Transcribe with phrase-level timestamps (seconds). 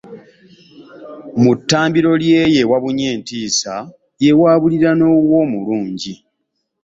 [1.41, 3.73] Mu ttambiro lye eyo ewabunye entiisa,
[4.23, 6.13] ye waabulira n’owuwo omulungi.